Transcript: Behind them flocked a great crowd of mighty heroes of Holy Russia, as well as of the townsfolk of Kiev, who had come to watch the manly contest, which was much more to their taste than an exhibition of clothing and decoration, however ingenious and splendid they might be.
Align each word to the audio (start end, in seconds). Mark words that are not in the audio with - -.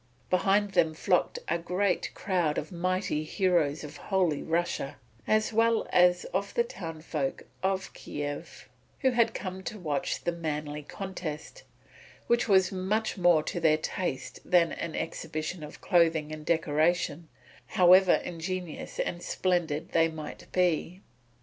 Behind 0.31 0.71
them 0.71 0.95
flocked 0.95 1.37
a 1.47 1.59
great 1.59 2.11
crowd 2.15 2.57
of 2.57 2.71
mighty 2.71 3.23
heroes 3.23 3.83
of 3.83 3.97
Holy 3.97 4.41
Russia, 4.41 4.95
as 5.27 5.53
well 5.53 5.85
as 5.93 6.23
of 6.33 6.55
the 6.55 6.63
townsfolk 6.63 7.43
of 7.61 7.93
Kiev, 7.93 8.67
who 9.01 9.11
had 9.11 9.35
come 9.35 9.61
to 9.65 9.77
watch 9.77 10.23
the 10.23 10.31
manly 10.31 10.81
contest, 10.81 11.61
which 12.25 12.47
was 12.47 12.71
much 12.71 13.15
more 13.19 13.43
to 13.43 13.59
their 13.59 13.77
taste 13.77 14.39
than 14.43 14.71
an 14.71 14.95
exhibition 14.95 15.61
of 15.63 15.81
clothing 15.81 16.31
and 16.31 16.47
decoration, 16.47 17.27
however 17.67 18.13
ingenious 18.23 18.99
and 18.99 19.21
splendid 19.21 19.89
they 19.89 20.07
might 20.07 20.51
be. 20.51 21.03